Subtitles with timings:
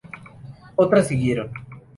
[0.77, 1.51] Otras siguieron.